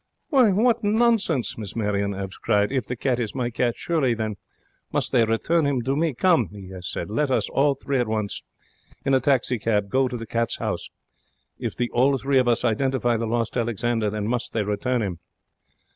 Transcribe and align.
'Why, 0.29 0.49
what 0.51 0.83
nonsense!' 0.83 1.59
Miss 1.59 1.75
Marion 1.75 2.15
'ave 2.15 2.31
cried. 2.41 2.71
'If 2.71 2.87
the 2.87 2.95
cat 2.95 3.19
is 3.19 3.35
my 3.35 3.51
cat, 3.51 3.75
surely 3.77 4.15
then 4.15 4.37
must 4.91 5.11
they 5.11 5.23
return 5.25 5.67
'im 5.67 5.83
to 5.83 5.95
me! 5.95 6.15
Come,' 6.15 6.49
she 6.51 6.69
has 6.69 6.89
said, 6.89 7.11
'let 7.11 7.29
us 7.29 7.47
all 7.51 7.75
three 7.75 7.99
at 7.99 8.07
once 8.07 8.41
in 9.05 9.13
a 9.13 9.19
taxi 9.19 9.59
cab 9.59 9.89
go 9.91 10.07
to 10.07 10.17
the 10.17 10.25
Cats' 10.25 10.57
House. 10.57 10.89
If 11.59 11.77
the 11.77 11.91
all 11.91 12.17
three 12.17 12.39
of 12.39 12.47
us 12.47 12.65
identify 12.65 13.15
the 13.15 13.27
lost 13.27 13.55
Alexander, 13.55 14.09
then 14.09 14.27
must 14.27 14.53
they 14.53 14.63
return 14.63 15.03
'im.' 15.03 15.19